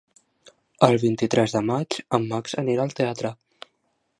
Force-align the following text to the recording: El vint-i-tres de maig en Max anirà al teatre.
El 0.87 0.95
vint-i-tres 1.03 1.53
de 1.57 1.61
maig 1.67 1.99
en 2.19 2.25
Max 2.33 2.57
anirà 2.63 2.87
al 2.87 2.97
teatre. 3.01 3.33